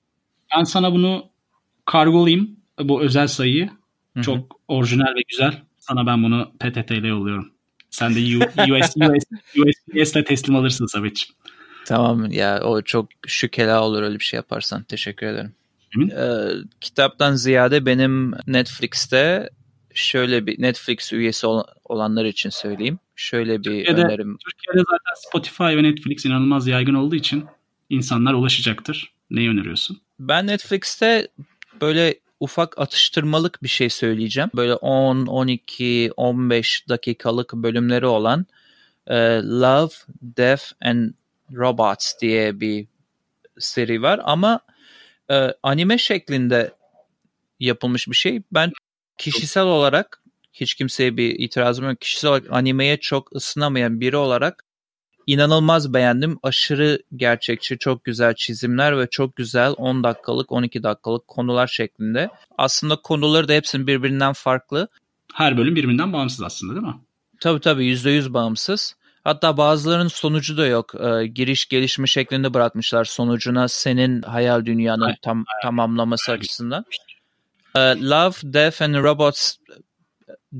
[0.56, 1.26] Ben sana bunu
[1.84, 2.56] kargolayayım.
[2.80, 3.70] Bu özel sayıyı.
[4.22, 5.62] Çok orijinal ve güzel.
[5.78, 7.52] Sana ben bunu PTT ile yolluyorum.
[7.90, 8.96] Sen de US, US,
[9.56, 11.34] USPS ile teslim alırsın Samet'ciğim.
[11.86, 14.82] Tamam ya o çok şükela olur öyle bir şey yaparsan.
[14.82, 15.54] Teşekkür ederim.
[16.16, 16.48] Ee,
[16.80, 19.50] kitaptan ziyade benim Netflix'te
[19.94, 22.98] şöyle bir Netflix üyesi ol- olanlar için söyleyeyim.
[23.16, 24.38] Şöyle bir Türkiye'de- önerim.
[24.44, 27.44] Türkiye'de zaten Spotify ve Netflix inanılmaz yaygın olduğu için
[27.90, 29.12] insanlar ulaşacaktır.
[29.30, 30.00] Neyi öneriyorsun?
[30.20, 31.28] Ben Netflix'te
[31.80, 34.50] böyle ufak atıştırmalık bir şey söyleyeceğim.
[34.56, 38.46] Böyle 10, 12, 15 dakikalık bölümleri olan
[39.06, 41.10] e, Love, Death and
[41.56, 42.86] Robots diye bir
[43.58, 44.60] seri var ama
[45.30, 46.72] e, anime şeklinde
[47.60, 48.42] yapılmış bir şey.
[48.52, 48.72] Ben
[49.18, 50.22] kişisel olarak
[50.52, 52.00] hiç kimseye bir itirazım yok.
[52.00, 54.64] Kişisel olarak animeye çok ısınamayan biri olarak
[55.26, 56.38] inanılmaz beğendim.
[56.42, 62.30] Aşırı gerçekçi, çok güzel çizimler ve çok güzel 10 dakikalık, 12 dakikalık konular şeklinde.
[62.58, 64.88] Aslında konuları da hepsinin birbirinden farklı.
[65.34, 66.94] Her bölüm birbirinden bağımsız aslında değil mi?
[67.40, 68.96] Tabii tabii %100 bağımsız.
[69.24, 70.94] Hatta bazılarının sonucu da yok.
[71.00, 76.84] Ee, giriş gelişme şeklinde bırakmışlar sonucuna senin hayal dünyanı tam tamamlaması açısından.
[77.76, 79.56] Ee, Love, Death and Robots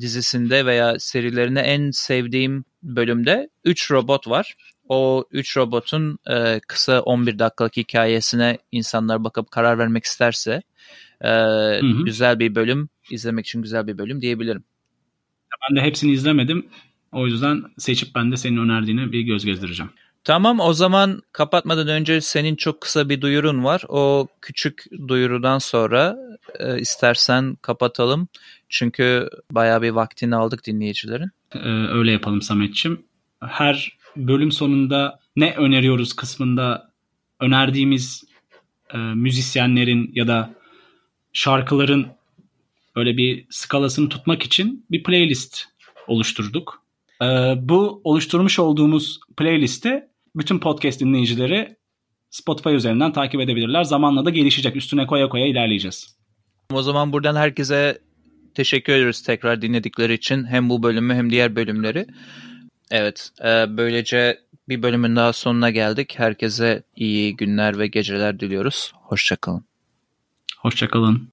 [0.01, 4.55] dizisinde veya serilerine en sevdiğim bölümde 3 robot var.
[4.89, 10.63] O 3 robotun e, kısa 11 dakikalık hikayesine insanlar bakıp karar vermek isterse
[11.21, 12.05] e, hı hı.
[12.05, 14.65] güzel bir bölüm, izlemek için güzel bir bölüm diyebilirim.
[15.71, 16.67] Ben de hepsini izlemedim.
[17.13, 19.93] O yüzden seçip ben de senin önerdiğine bir göz gezdireceğim.
[20.25, 23.83] Tamam o zaman kapatmadan önce senin çok kısa bir duyurun var.
[23.89, 26.17] O küçük duyurudan sonra
[26.59, 28.29] e, istersen kapatalım.
[28.69, 31.31] Çünkü bayağı bir vaktini aldık dinleyicilerin.
[31.55, 33.03] Ee, öyle yapalım Sametçim.
[33.41, 36.93] Her bölüm sonunda ne öneriyoruz kısmında
[37.41, 38.25] önerdiğimiz
[38.95, 40.55] e, müzisyenlerin ya da
[41.33, 42.07] şarkıların
[42.97, 45.65] öyle bir skalasını tutmak için bir playlist
[46.07, 46.83] oluşturduk.
[47.23, 51.77] E, bu oluşturmuş olduğumuz playlisti bütün podcast dinleyicileri
[52.31, 53.85] Spotify üzerinden takip edebilirler.
[53.85, 54.77] Zamanla da gelişecek.
[54.77, 56.17] Üstüne koya koya ilerleyeceğiz.
[56.73, 57.99] O zaman buradan herkese
[58.55, 60.45] teşekkür ederiz tekrar dinledikleri için.
[60.45, 62.07] Hem bu bölümü hem diğer bölümleri.
[62.91, 66.15] Evet, e, böylece bir bölümün daha sonuna geldik.
[66.17, 68.93] Herkese iyi günler ve geceler diliyoruz.
[68.95, 69.65] Hoşçakalın.
[70.59, 71.29] Hoşçakalın.